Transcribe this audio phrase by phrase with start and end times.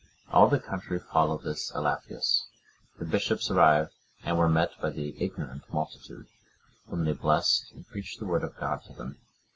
[0.31, 2.47] All the country followed this Elafius.
[2.97, 3.91] The bishops arrived,
[4.23, 6.25] and were met by the ignorant multitude,
[6.89, 9.19] whom they blessed, and preached the Word of God to them.